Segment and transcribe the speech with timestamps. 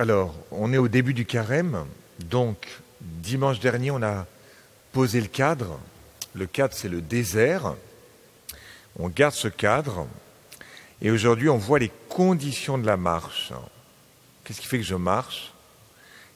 [0.00, 1.84] Alors, on est au début du carême,
[2.20, 2.68] donc
[3.00, 4.28] dimanche dernier, on a
[4.92, 5.80] posé le cadre.
[6.36, 7.74] Le cadre, c'est le désert.
[8.96, 10.06] On garde ce cadre.
[11.02, 13.52] Et aujourd'hui, on voit les conditions de la marche.
[14.44, 15.52] Qu'est-ce qui fait que je marche?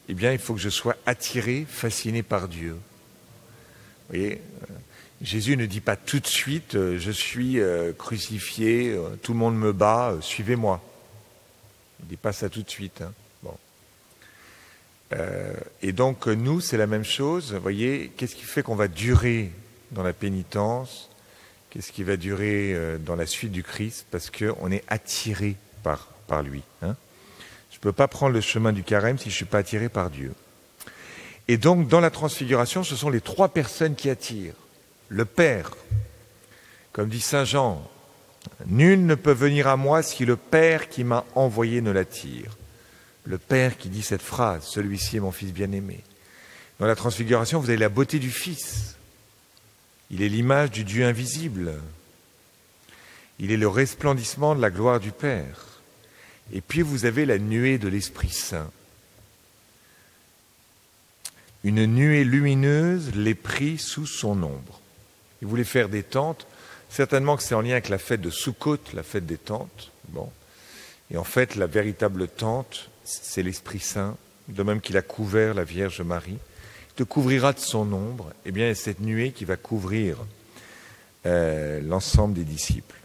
[0.09, 2.73] Eh bien, il faut que je sois attiré, fasciné par Dieu.
[2.73, 4.73] Vous voyez, euh,
[5.21, 9.55] Jésus ne dit pas tout de suite, euh, je suis euh, crucifié, tout le monde
[9.55, 10.81] me bat, suivez-moi.
[12.01, 13.01] Il ne dit pas ça tout de suite.
[13.01, 13.13] Hein.
[15.13, 17.53] Euh, et donc nous, c'est la même chose.
[17.53, 19.51] Vous voyez, qu'est-ce qui fait qu'on va durer
[19.91, 21.09] dans la pénitence?
[21.69, 24.05] Qu'est-ce qui va durer euh, dans la suite du Christ?
[24.11, 26.07] Parce qu'on est attiré par,
[26.43, 26.63] lui.
[26.81, 26.95] Hein.
[27.69, 29.87] je ne peux pas prendre le chemin du carême si je ne suis pas attiré
[29.87, 30.33] par Dieu.
[31.47, 34.55] Et donc, dans la transfiguration, ce sont les trois personnes qui attirent.
[35.09, 35.71] Le Père,
[36.91, 37.87] comme dit Saint Jean,
[38.65, 42.57] Nul ne peut venir à moi si le Père qui m'a envoyé ne l'attire
[43.25, 46.01] le Père qui dit cette phrase, celui-ci est mon Fils bien-aimé.
[46.79, 48.95] Dans la transfiguration, vous avez la beauté du Fils.
[50.11, 51.75] Il est l'image du Dieu invisible.
[53.39, 55.79] Il est le resplendissement de la gloire du Père.
[56.51, 58.69] Et puis vous avez la nuée de l'Esprit Saint.
[61.63, 64.81] Une nuée lumineuse les prit sous son ombre.
[65.41, 66.45] Il voulait faire des tentes?
[66.89, 69.91] Certainement que c'est en lien avec la fête de Sukkot, la fête des tentes.
[70.09, 70.29] Bon.
[71.09, 75.63] Et en fait, la véritable tente, c'est l'Esprit Saint, de même qu'il a couvert la
[75.63, 76.37] Vierge Marie,
[76.95, 80.17] te couvrira de son ombre, et eh bien, il cette nuée qui va couvrir
[81.25, 82.95] euh, l'ensemble des disciples.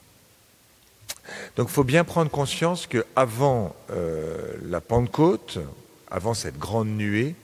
[1.56, 5.58] Donc il faut bien prendre conscience qu'avant euh, la Pentecôte,
[6.10, 7.34] avant cette grande nuée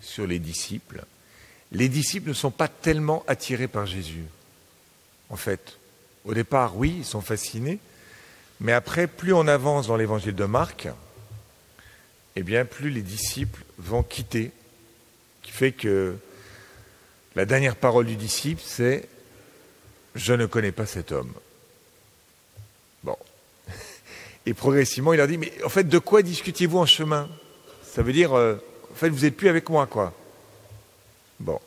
[0.00, 1.04] sur les disciples,
[1.72, 4.24] les disciples ne sont pas tellement attirés par Jésus.
[5.28, 5.78] En fait,
[6.24, 7.78] au départ, oui, ils sont fascinés,
[8.60, 10.88] mais après, plus on avance dans l'évangile de Marc,
[12.40, 14.50] eh bien, plus les disciples vont quitter.
[15.42, 16.16] Qui fait que
[17.36, 19.08] la dernière parole du disciple, c'est
[20.14, 21.32] Je ne connais pas cet homme.
[23.04, 23.16] Bon.
[24.46, 27.28] Et progressivement, il leur dit Mais en fait, de quoi discutiez-vous en chemin?
[27.84, 28.56] Ça veut dire, euh,
[28.90, 30.14] en fait, vous n'êtes plus avec moi, quoi.
[31.40, 31.60] Bon.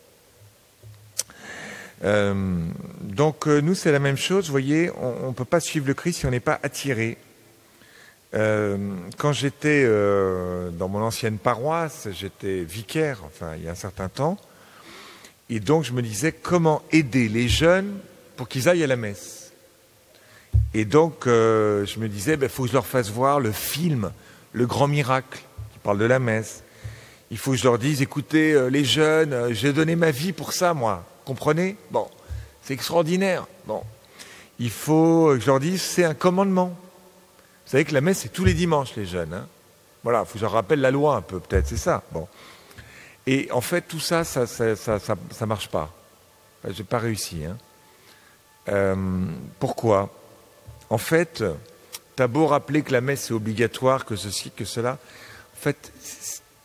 [2.03, 2.65] Euh,
[3.01, 4.45] donc, euh, nous, c'est la même chose.
[4.45, 7.17] Vous voyez, on ne peut pas suivre le Christ si on n'est pas attiré.
[8.35, 8.77] Euh,
[9.17, 14.09] quand j'étais euh, dans mon ancienne paroisse, j'étais vicaire, enfin il y a un certain
[14.09, 14.37] temps,
[15.49, 17.95] et donc je me disais comment aider les jeunes
[18.35, 19.51] pour qu'ils aillent à la messe.
[20.73, 23.51] Et donc euh, je me disais, il ben, faut que je leur fasse voir le
[23.51, 24.11] film
[24.51, 25.39] Le Grand Miracle,
[25.71, 26.63] qui parle de la messe.
[27.29, 30.73] Il faut que je leur dise, écoutez les jeunes, j'ai donné ma vie pour ça,
[30.73, 31.03] moi.
[31.25, 31.77] Comprenez?
[31.89, 32.07] Bon,
[32.61, 33.47] c'est extraordinaire.
[33.65, 33.81] Bon,
[34.59, 36.77] il faut que je leur dise, c'est un commandement.
[37.65, 39.33] Vous savez que la messe, c'est tous les dimanches, les jeunes.
[39.33, 39.47] Hein
[40.03, 42.03] voilà, il faut que je rappelle la loi un peu, peut-être, c'est ça.
[42.11, 42.27] Bon.
[43.25, 45.93] Et en fait, tout ça, ça ne ça, ça, marche pas.
[46.67, 47.45] Je n'ai pas réussi.
[47.45, 47.57] Hein.
[48.67, 49.25] Euh,
[49.59, 50.13] pourquoi?
[50.89, 51.43] En fait,
[52.17, 54.93] tu as beau rappeler que la messe est obligatoire, que ceci, que cela.
[55.53, 55.93] En fait,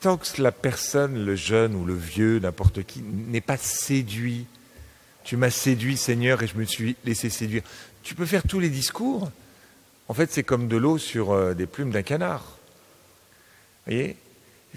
[0.00, 4.46] tant que la personne, le jeune ou le vieux, n'importe qui, n'est pas séduit,
[5.22, 7.62] tu m'as séduit, Seigneur, et je me suis laissé séduire.
[8.02, 9.30] Tu peux faire tous les discours,
[10.08, 12.40] en fait, c'est comme de l'eau sur euh, des plumes d'un canard.
[13.86, 14.16] Vous voyez?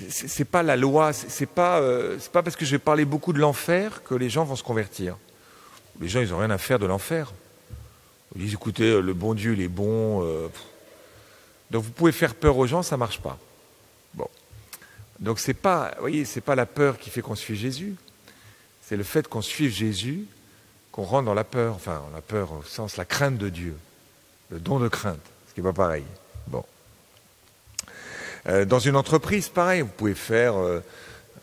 [0.09, 3.40] C'est pas la loi, c'est pas, euh, pas parce que je vais parler beaucoup de
[3.40, 5.18] l'enfer que les gens vont se convertir.
[6.00, 7.34] Les gens, ils n'ont rien à faire de l'enfer.
[8.36, 10.22] Ils disent, écoutez, euh, le bon Dieu, il est bon.
[11.72, 13.38] Donc vous pouvez faire peur aux gens, ça ne marche pas.
[14.14, 14.28] Bon.
[15.20, 17.96] Donc c'est pas, c'est pas la peur qui fait qu'on suit Jésus.
[18.81, 20.25] C'est le fait qu'on suive Jésus
[20.91, 23.75] qu'on rentre dans la peur, enfin la peur au sens la crainte de Dieu
[24.51, 26.03] le don de crainte, ce qui n'est pas pareil.
[26.47, 26.63] Bon.
[28.47, 30.84] Euh, dans une entreprise, pareil, vous pouvez faire, euh,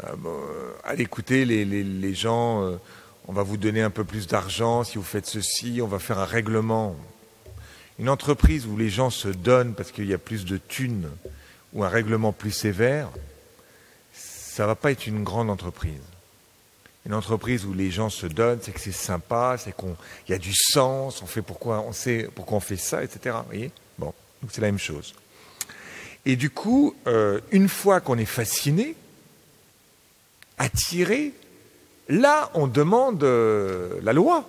[0.05, 2.79] euh, aller écouter les, gens,
[3.27, 6.19] on va vous donner un peu plus d'argent si vous faites ceci, on va faire
[6.19, 6.97] un règlement.
[7.99, 11.09] Une entreprise où les gens se donnent parce qu'il y a plus de thunes
[11.73, 13.09] ou un règlement plus sévère,
[14.13, 16.01] ça ne va pas être une grande entreprise.
[17.09, 19.89] Une entreprise où les gens se donnent, c'est que c'est sympa, c'est qu'il
[20.29, 23.35] y a du sens, on fait pourquoi on sait pourquoi on fait ça, etc.
[23.39, 23.71] Vous voyez?
[23.99, 24.13] Bon,
[24.43, 25.15] donc c'est la même chose.
[26.27, 28.95] Et du coup, euh, une fois qu'on est fasciné,
[30.59, 31.33] attiré,
[32.11, 34.47] là, on demande euh, la loi.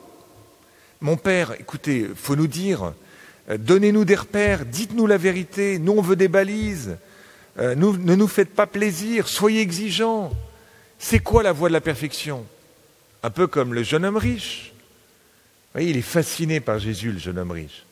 [1.00, 2.92] Mon père, écoutez, faut nous dire,
[3.50, 6.98] euh, donnez-nous des repères, dites-nous la vérité, nous on veut des balises,
[7.76, 10.32] nous, ne nous faites pas plaisir, soyez exigeants.
[11.00, 12.46] C'est quoi la voie de la perfection?
[13.24, 14.74] Un peu comme le jeune homme riche.
[14.74, 17.86] Vous voyez, il est fasciné par Jésus, le jeune homme riche.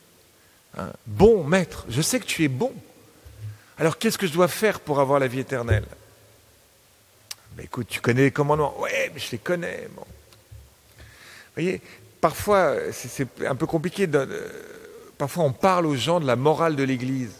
[0.76, 0.92] Hein?
[1.06, 2.72] Bon maître, je sais que tu es bon.
[3.78, 5.84] Alors qu'est-ce que je dois faire pour avoir la vie éternelle?
[7.56, 8.78] Ben, Écoute, tu connais les commandements.
[8.80, 9.88] Ouais, mais je les connais.
[9.96, 10.04] Vous
[11.54, 11.80] voyez,
[12.20, 14.08] parfois, c'est un peu compliqué.
[15.16, 17.32] Parfois, on parle aux gens de la morale de l'Église.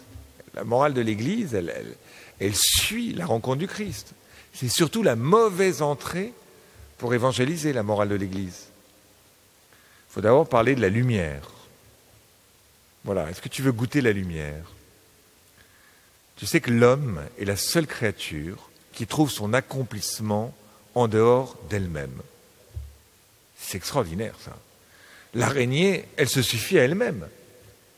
[0.55, 4.15] La morale de l'Église, elle suit la rencontre du Christ.
[4.59, 6.33] C'est surtout la mauvaise entrée
[6.97, 8.67] pour évangéliser la morale de l'Église.
[10.11, 11.49] Il faut d'abord parler de la lumière.
[13.05, 14.65] Voilà, est-ce que tu veux goûter la lumière?
[16.35, 20.53] Tu sais que l'homme est la seule créature qui trouve son accomplissement
[20.97, 22.21] en dehors d'elle-même.
[23.57, 24.57] C'est extraordinaire ça.
[25.35, 27.29] L'araignée, elle se suffit à elle-même.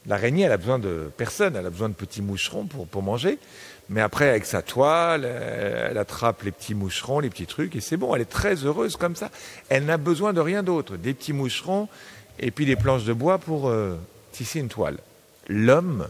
[0.05, 3.39] L'araignée, elle a besoin de personne, elle a besoin de petits moucherons pour, pour manger,
[3.91, 7.97] mais après, avec sa toile, elle, attrape les petits moucherons, les petits trucs, et c'est
[7.97, 9.33] bon, elle est très heureuse comme ça.
[9.69, 11.89] Elle n'a besoin de rien d'autre, des petits moucherons
[12.39, 13.97] et puis des planches de bois pour euh,
[14.31, 14.99] tisser une toile.
[15.49, 16.07] L'homme,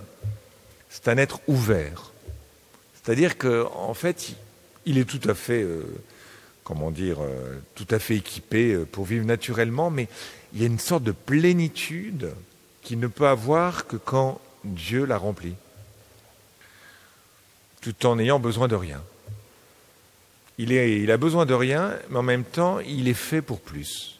[0.91, 2.13] c'est un être ouvert.
[3.03, 4.35] C'est-à-dire qu'en en fait,
[4.85, 5.83] il est tout à fait, euh,
[6.65, 10.07] comment dire, euh, tout à fait équipé pour vivre naturellement, mais
[10.53, 12.35] il y a une sorte de plénitude
[12.83, 15.55] qu'il ne peut avoir que quand Dieu l'a rempli
[17.81, 19.03] tout en ayant besoin de rien.
[20.59, 24.19] Il, a besoin de rien, mais en même temps, il est fait pour plus.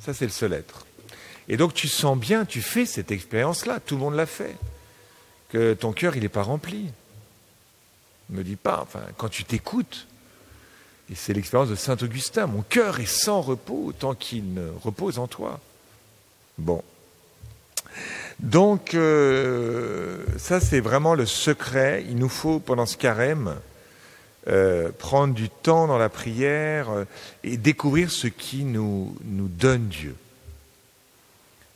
[0.00, 0.86] Ça, c'est le seul être.
[1.48, 4.56] Et donc, tu sens bien, tu fais cette expérience-là, tout le monde l'a fait,
[5.48, 6.90] que ton cœur, il n'est pas rempli.
[8.28, 10.06] Ne me dis pas, enfin, quand tu t'écoutes,
[11.10, 15.18] et c'est l'expérience de Saint Augustin, mon cœur est sans repos tant qu'il ne repose
[15.18, 15.58] en toi.
[16.58, 16.82] Bon.
[18.40, 22.04] Donc, euh, ça, c'est vraiment le secret.
[22.08, 23.56] Il nous faut, pendant ce carême,
[24.46, 27.04] euh, prendre du temps dans la prière euh,
[27.42, 30.14] et découvrir ce qui nous, nous donne Dieu.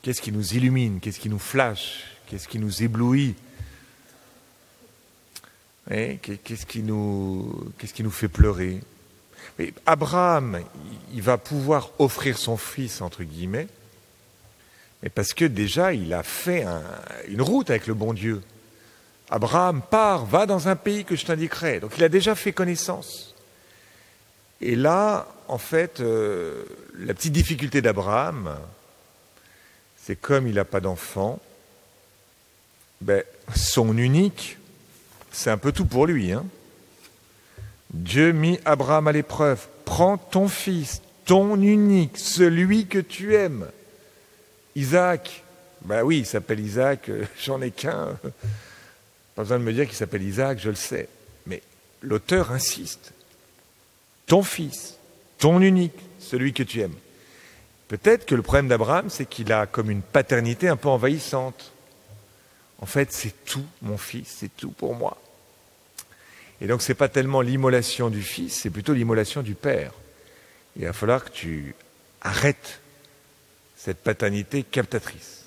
[0.02, 3.34] Qu'est-ce qui nous illumine Qu'est-ce qui nous flash Qu'est-ce qui nous éblouit
[5.88, 8.80] Qu'est-ce qui, nous, qu'est-ce qui nous fait pleurer
[9.84, 10.60] Abraham,
[11.12, 13.68] il va pouvoir offrir son fils, entre guillemets,
[15.02, 16.64] mais parce que déjà, il a fait
[17.28, 18.42] une route avec le bon Dieu.
[19.30, 21.80] Abraham part, va dans un pays que je t'indiquerai.
[21.80, 23.34] Donc il a déjà fait connaissance.
[24.60, 26.64] Et là, en fait, euh,
[26.98, 28.56] la petite difficulté d'Abraham,
[29.96, 31.40] c'est comme il n'a pas d'enfant,
[33.00, 33.24] ben,
[33.56, 34.58] son unique,
[35.32, 36.30] c'est un peu tout pour lui.
[36.30, 36.44] Hein.
[37.92, 39.66] Dieu mit Abraham à l'épreuve.
[39.84, 43.66] Prends ton fils, ton unique, celui que tu aimes.
[44.74, 45.42] Isaac,
[45.84, 48.18] ben oui, il s'appelle Isaac, euh, j'en ai qu'un.
[49.34, 51.08] Pas besoin de me dire qu'il s'appelle Isaac, je le sais.
[51.46, 51.62] Mais
[52.00, 53.12] l'auteur insiste.
[54.26, 54.96] Ton fils,
[55.38, 56.96] ton unique, celui que tu aimes.
[57.88, 61.72] Peut-être que le problème d'Abraham, c'est qu'il a comme une paternité un peu envahissante.
[62.78, 65.18] En fait, c'est tout, mon fils, c'est tout pour moi.
[66.60, 69.92] Et donc, ce n'est pas tellement l'immolation du fils, c'est plutôt l'immolation du père.
[70.76, 71.74] Il va falloir que tu
[72.22, 72.80] arrêtes
[73.84, 75.46] cette paternité captatrice.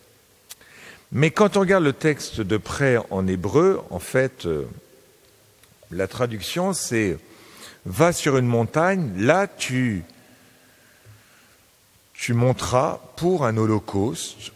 [1.13, 4.65] Mais quand on regarde le texte de près en hébreu, en fait, euh,
[5.89, 7.17] la traduction c'est
[7.85, 10.03] va sur une montagne, là tu,
[12.13, 14.51] tu monteras pour un holocauste,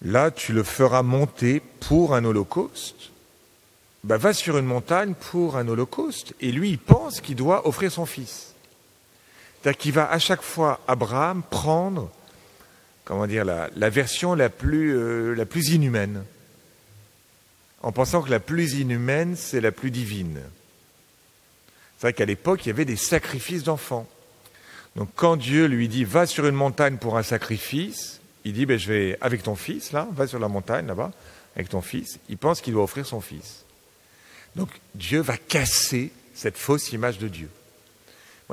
[0.00, 3.10] là tu le feras monter pour un holocauste.
[4.02, 7.92] Ben, va sur une montagne pour un holocauste, et lui il pense qu'il doit offrir
[7.92, 8.52] son fils.
[9.62, 12.10] C'est-à-dire qu'il va à chaque fois, Abraham, prendre,
[13.04, 16.24] comment dire, la, version la plus, euh, la plus inhumaine,
[17.80, 20.40] en pensant que la plus inhumaine, c'est la plus divine.
[21.96, 24.08] C'est vrai qu'à l'époque, il y avait des sacrifices d'enfants.
[24.96, 28.76] Donc quand Dieu lui dit, va sur une montagne pour un sacrifice, il dit, ben,
[28.76, 31.12] je vais avec ton fils, là, va sur la montagne, là-bas,
[31.54, 32.18] avec ton fils.
[32.28, 33.64] Il pense qu'il doit offrir son fils.
[34.56, 37.48] Donc Dieu va casser cette fausse image de Dieu.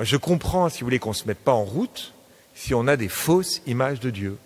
[0.02, 2.14] Je comprends, si vous voulez, qu'on ne se mette pas en route
[2.54, 4.36] si on a des fausses images de Dieu.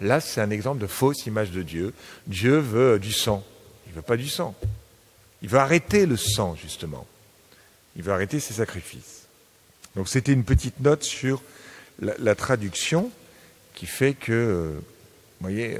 [0.00, 1.94] Là, c'est un exemple de fausse image de Dieu.
[2.26, 3.44] Dieu veut du sang.
[3.86, 4.54] Il ne veut pas du sang.
[5.42, 7.06] Il veut arrêter le sang, justement.
[7.96, 9.26] Il veut arrêter ses sacrifices.
[9.96, 11.42] Donc c'était une petite note sur
[12.00, 13.10] la, traduction
[13.74, 15.78] qui fait que, euh, vous voyez,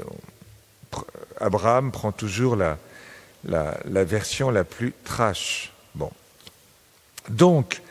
[1.39, 2.77] Abraham prend toujours la,
[3.45, 5.73] la, la version la plus trash.
[5.95, 6.11] Bon.
[7.29, 7.81] Donc,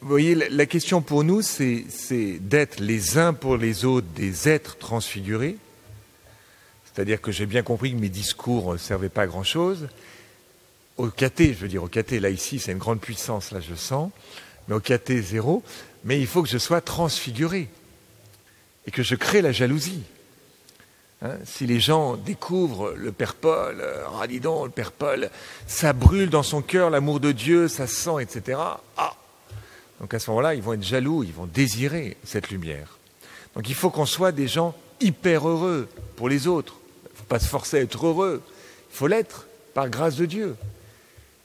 [0.00, 1.84] vous voyez, la question pour nous, c'est
[2.40, 5.56] d'être les uns pour les autres des êtres transfigurés.
[6.84, 9.88] C'est-à-dire que j'ai bien compris que mes discours ne servaient pas à grand-chose.
[10.98, 13.74] Au caté, je veux dire, au caté, là, ici, c'est une grande puissance, là, je
[13.74, 14.10] sens.
[14.68, 15.64] Mais au caté, zéro.
[16.04, 17.68] Mais il faut que je sois transfiguré.
[18.86, 20.02] Et que je crée la jalousie.
[21.22, 25.28] Hein, si les gens découvrent le Père Paul, euh, ah dis donc, le Père Paul,
[25.66, 28.60] ça brûle dans son cœur l'amour de Dieu, ça sent, etc.
[28.96, 29.17] Ah
[30.00, 32.98] Donc à ce moment-là, ils vont être jaloux, ils vont désirer cette lumière.
[33.54, 36.76] Donc il faut qu'on soit des gens hyper heureux pour les autres.
[37.04, 38.42] Il ne faut pas se forcer à être heureux.
[38.90, 40.56] Il faut l'être par grâce de Dieu.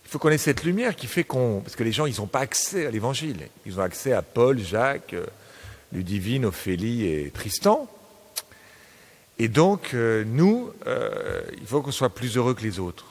[0.05, 1.61] Il faut qu'on ait cette lumière qui fait qu'on...
[1.61, 3.37] Parce que les gens, ils n'ont pas accès à l'Évangile.
[3.65, 5.25] Ils ont accès à Paul, Jacques, euh,
[5.91, 7.87] Ludivine, Ophélie et Tristan.
[9.39, 13.05] Et donc, euh, nous, euh, il faut qu'on soit plus heureux que les autres.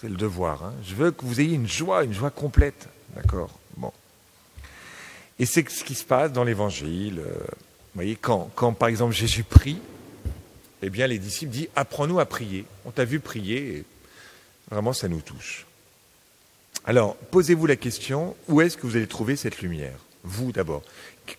[0.00, 0.64] C'est le devoir.
[0.64, 0.72] Hein.
[0.84, 2.88] Je veux que vous ayez une joie, une joie complète.
[3.14, 3.57] D'accord?
[5.38, 7.20] Et c'est ce qui se passe dans l'Évangile.
[7.20, 9.78] Euh, vous voyez, quand, quand, par exemple Jésus prie,
[10.82, 12.64] eh bien les disciples disent Apprends-nous à prier.
[12.84, 13.84] On t'a vu prier et
[14.70, 15.66] vraiment ça nous touche.
[16.84, 19.98] Alors, posez-vous la question où est-ce que vous allez trouver cette lumière?
[20.24, 20.82] Vous d'abord.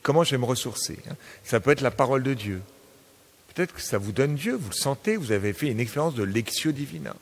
[0.01, 1.15] Comment je vais me ressourcer hein?
[1.43, 2.61] Ça peut être la parole de Dieu.
[3.53, 6.23] Peut-être que ça vous donne Dieu, vous le sentez, vous avez fait une expérience de
[6.23, 7.15] lectio divina.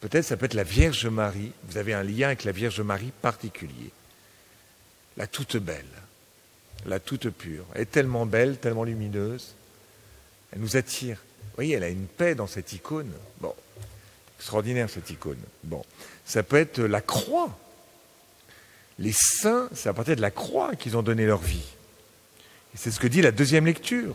[0.00, 3.12] Peut-être ça peut être la Vierge Marie, vous avez un lien avec la Vierge Marie
[3.22, 3.90] particulier.
[5.16, 5.84] La toute belle,
[6.86, 7.64] la toute pure.
[7.74, 9.54] Elle est tellement belle, tellement lumineuse.
[10.52, 11.16] Elle nous attire.
[11.16, 13.10] Vous voyez, elle a une paix dans cette icône.
[13.40, 13.54] Bon,
[14.38, 15.40] extraordinaire cette icône.
[15.64, 15.84] Bon,
[16.24, 17.56] ça peut être la croix.
[18.98, 21.66] Les saints, c'est à partir de la croix qu'ils ont donné leur vie.
[22.74, 24.14] C'est ce que dit la deuxième lecture.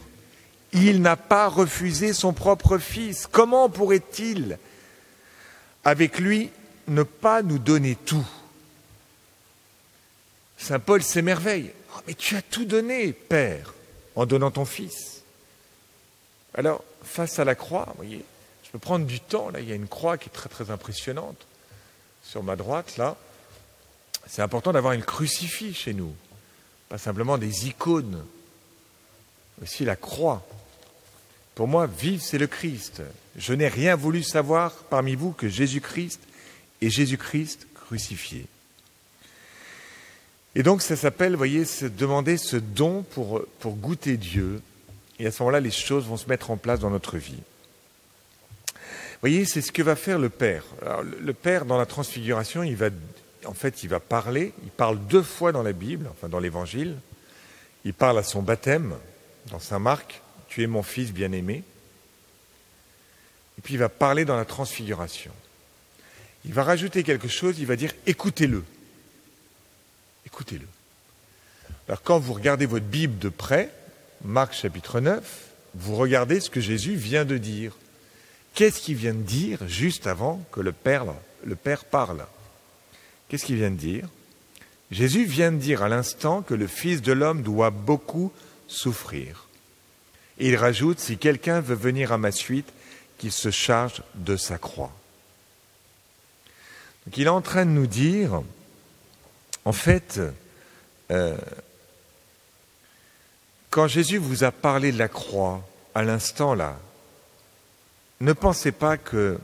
[0.74, 3.28] Il n'a pas refusé son propre fils.
[3.28, 4.58] Comment pourrait-il,
[5.84, 6.50] avec lui,
[6.88, 8.28] ne pas nous donner tout?
[10.58, 11.72] Saint Paul s'émerveille.
[11.96, 13.74] Oh, mais tu as tout donné, Père,
[14.16, 15.22] en donnant ton fils.
[16.54, 18.24] Alors, face à la croix, voyez,
[18.64, 19.50] je peux prendre du temps.
[19.50, 21.38] Là, il y a une croix qui est très très impressionnante.
[22.24, 23.16] Sur ma droite, là,
[24.28, 26.14] c'est important d'avoir une crucifix chez nous,
[26.90, 28.26] pas simplement des icônes,
[29.62, 30.46] aussi la croix.
[31.56, 33.02] Pour moi, vive, c'est le Christ.
[33.38, 36.20] Je n'ai rien voulu savoir parmi vous que Jésus-Christ
[36.82, 38.48] et Jésus-Christ crucifié.
[40.58, 41.66] Et donc, ça s'appelle, vous voyez,
[42.00, 44.60] demander ce don pour, pour goûter Dieu.
[45.20, 47.44] Et à ce moment-là, les choses vont se mettre en place dans notre vie.
[48.74, 50.64] Vous voyez, c'est ce que va faire le Père.
[51.22, 52.90] le Père, dans la transfiguration, il va,
[53.46, 54.52] en fait, il va parler.
[54.64, 56.96] Il parle deux fois dans la Bible, enfin dans l'Évangile.
[57.86, 58.96] Il parle à son baptême,
[59.52, 61.64] dans Saint Marc, tu es mon fils bien-aimé.
[63.60, 65.32] Et puis il va parler dans la transfiguration.
[66.46, 68.64] Il va rajouter quelque chose, il va dire écoutez-le.
[70.28, 70.68] Écoutez-le.
[71.88, 73.72] Alors quand vous regardez votre Bible de près,
[74.26, 75.24] Marc chapitre 9,
[75.76, 77.72] vous regardez ce que Jésus vient de dire.
[78.54, 81.06] Qu'est-ce qu'il vient de dire juste avant que le Père,
[81.46, 82.26] le Père parle?
[83.30, 84.10] Qu'est-ce qu'il vient de dire?
[84.92, 88.34] Jésus vient de dire à l'instant que le Fils de l'homme doit beaucoup
[88.68, 89.48] souffrir.
[90.40, 92.68] Et il rajoute, si quelqu'un veut venir à ma suite,
[93.18, 94.92] qu'il se charge de sa croix.
[97.06, 98.42] Donc il est en train de nous dire,
[99.68, 100.22] en fait,
[101.12, 101.36] euh,
[103.70, 105.62] quand Jésus vous a parlé de la croix,
[105.94, 106.80] à l'instant là,
[108.22, 109.38] ne pensez pas que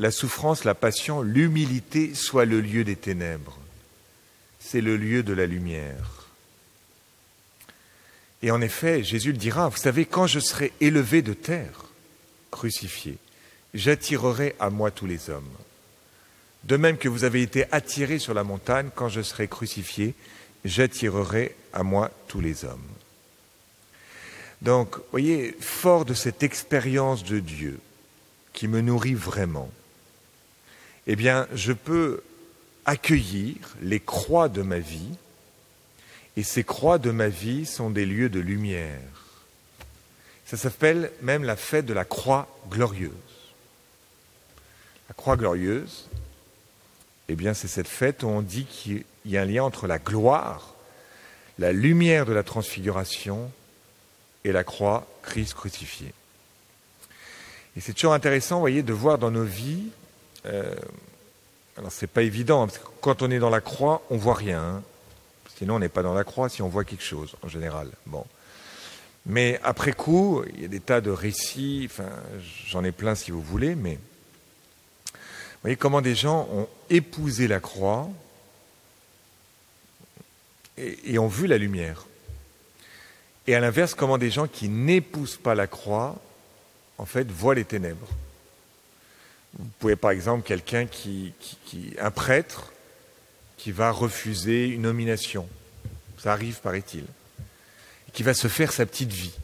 [0.00, 3.56] la souffrance, la passion, l'humilité soit le lieu des ténèbres.
[4.58, 6.26] C'est le lieu de la lumière.
[8.42, 11.84] Et en effet, Jésus le dira, vous savez, quand je serai élevé de terre,
[12.50, 13.16] crucifié,
[13.74, 15.54] j'attirerai à moi tous les hommes.
[16.64, 20.14] De même que vous avez été attirés sur la montagne, quand je serai crucifié,
[20.64, 22.86] j'attirerai à moi tous les hommes.
[24.62, 27.80] Donc, voyez, fort de cette expérience de Dieu
[28.52, 29.70] qui me nourrit vraiment,
[31.06, 32.22] eh bien, je peux
[32.84, 35.14] accueillir les croix de ma vie
[36.36, 39.00] et ces croix de ma vie sont des lieux de lumière.
[40.44, 43.12] Ça s'appelle même la fête de la croix glorieuse.
[45.08, 46.08] La croix glorieuse,
[47.32, 50.00] eh bien, c'est cette fête où on dit qu'il y a un lien entre la
[50.00, 50.74] gloire,
[51.60, 53.52] la lumière de la transfiguration
[54.42, 56.12] et la croix Christ crucifié.
[57.76, 59.90] Et c'est toujours intéressant, voyez, de voir dans nos vies.
[60.46, 60.74] Euh,
[61.76, 64.60] alors, c'est pas évident, parce que quand on est dans la croix, on voit rien.
[64.60, 64.82] Hein.
[65.56, 67.92] Sinon, on n'est pas dans la croix si on voit quelque chose, en général.
[68.06, 68.26] Bon.
[69.24, 72.10] Mais après coup, il y a des tas de récits, enfin,
[72.66, 74.00] j'en ai plein si vous voulez, mais
[75.60, 78.08] vous voyez comment des gens ont épousé la croix
[80.78, 82.06] et, ont vu la lumière.
[83.46, 86.18] Et à l'inverse, comment des gens qui n'épousent pas la croix,
[86.96, 88.08] en fait, voient les ténèbres.
[89.58, 91.34] Vous pouvez par exemple quelqu'un qui,
[91.98, 92.72] un prêtre,
[93.58, 95.46] qui va refuser une nomination.
[96.16, 97.04] Ça arrive, paraît-il.
[98.14, 99.34] Qui va se faire sa petite vie.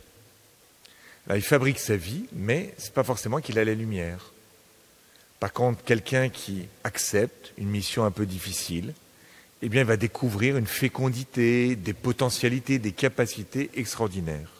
[1.26, 4.32] Là, il fabrique sa vie, mais ce n'est pas forcément qu'il a la lumière.
[5.40, 8.94] Par contre, quelqu'un qui accepte une mission un peu difficile,
[9.62, 14.50] eh bien, il va découvrir une fécondité, des potentialités, des capacités extraordinaires.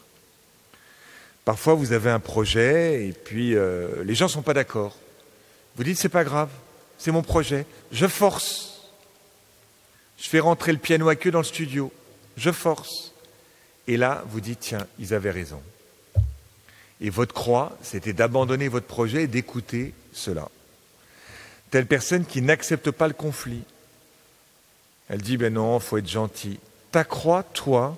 [1.45, 4.97] Parfois, vous avez un projet et puis euh, les gens ne sont pas d'accord.
[5.75, 6.49] Vous dites, c'est pas grave,
[6.97, 8.81] c'est mon projet, je force.
[10.19, 11.91] Je fais rentrer le piano à queue dans le studio,
[12.35, 13.13] je force.
[13.87, 15.61] Et là, vous dites, tiens, ils avaient raison.
[16.99, 20.49] Et votre croix, c'était d'abandonner votre projet et d'écouter cela.
[21.71, 23.63] Telle personne qui n'accepte pas le conflit.
[25.09, 26.59] Elle dit, ben non, il faut être gentil.
[26.91, 27.97] Ta croix, toi,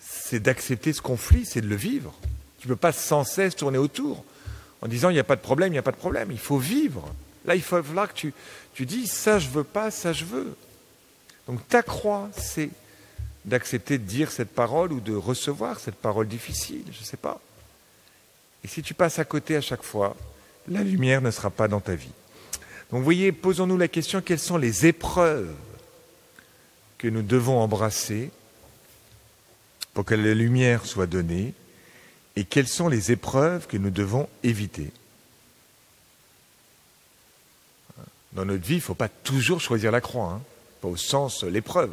[0.00, 2.14] c'est d'accepter ce conflit, c'est de le vivre.
[2.58, 4.24] Tu ne peux pas sans cesse tourner autour
[4.82, 6.30] en disant, il n'y a pas de problème, il n'y a pas de problème.
[6.30, 7.12] Il faut vivre.
[7.46, 8.34] Là, il faut que tu,
[8.74, 10.56] tu dis, ça je veux pas, ça je veux.
[11.46, 12.70] Donc ta croix, c'est
[13.44, 17.40] d'accepter de dire cette parole ou de recevoir cette parole difficile, je ne sais pas.
[18.62, 20.16] Et si tu passes à côté à chaque fois,
[20.68, 22.12] la lumière ne sera pas dans ta vie.
[22.90, 25.54] Donc vous voyez, posons-nous la question, quelles sont les épreuves
[26.98, 28.30] que nous devons embrasser
[29.94, 31.54] pour que la lumière soit donnée
[32.36, 34.90] et quelles sont les épreuves que nous devons éviter?
[38.32, 40.42] Dans notre vie, il ne faut pas toujours choisir la croix, hein.
[40.80, 41.92] pas au sens l'épreuve.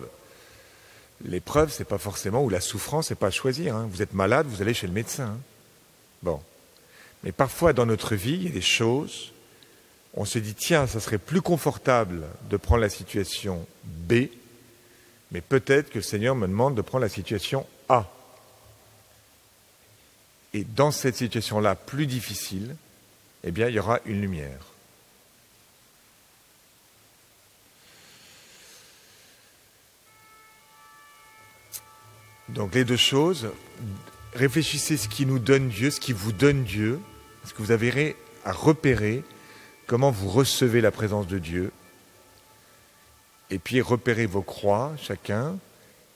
[1.26, 3.76] L'épreuve, c'est pas forcément, ou la souffrance, c'est pas à choisir.
[3.76, 3.88] Hein.
[3.92, 5.26] Vous êtes malade, vous allez chez le médecin.
[5.26, 5.40] Hein.
[6.22, 6.42] Bon.
[7.24, 9.32] Mais parfois dans notre vie, il y a des choses,
[10.18, 14.30] on se dit, tiens, ça serait plus confortable de prendre la situation B,
[15.32, 18.10] mais peut-être que le Seigneur me demande de prendre la situation A.
[20.56, 22.76] Et dans cette situation-là, plus difficile,
[23.44, 24.60] eh bien, il y aura une lumière.
[32.50, 33.52] Donc les deux choses,
[34.34, 37.00] réfléchissez ce qui nous donne Dieu, ce qui vous donne Dieu,
[37.44, 39.24] parce que vous avez à repérer
[39.88, 41.72] comment vous recevez la présence de Dieu,
[43.50, 45.58] et puis repérez vos croix, chacun,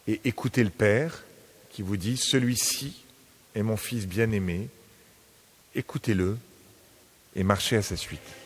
[0.07, 1.23] et écoutez le Père
[1.69, 3.03] qui vous dit, celui-ci
[3.55, 4.67] est mon Fils bien-aimé,
[5.73, 6.37] écoutez-le
[7.35, 8.40] et marchez à sa suite.